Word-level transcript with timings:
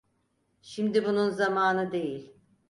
Şimdi 0.61 1.05
bunun 1.05 1.29
zamanı 1.29 1.91
değil. 1.91 2.33